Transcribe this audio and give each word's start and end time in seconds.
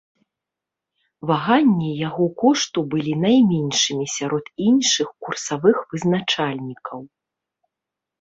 Ваганні 1.31 1.89
яго 2.07 2.25
кошту 2.43 2.79
былі 2.93 3.13
найменшымі 3.25 4.05
сярод 4.15 4.45
іншых 4.69 5.07
курсавых 5.27 5.77
вызначальнікаў. 5.93 6.99